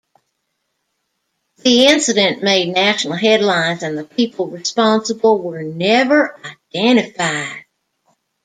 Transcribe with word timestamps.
The 1.57 1.85
incident 1.85 2.41
made 2.41 2.73
national 2.73 3.13
headlines 3.17 3.83
and 3.83 3.95
the 3.95 4.03
people 4.03 4.47
responsible 4.47 5.37
were 5.37 5.61
never 5.61 6.41
identified. 6.73 7.65